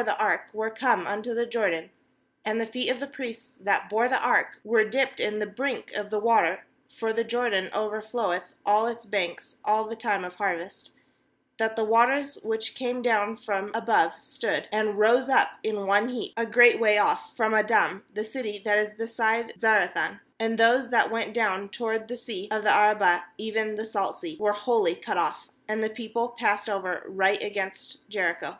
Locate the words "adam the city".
17.52-18.58